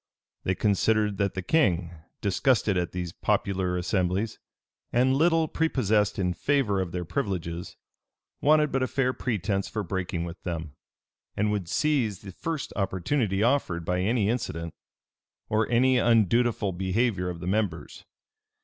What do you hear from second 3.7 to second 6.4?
assemblies, and little prepossessed in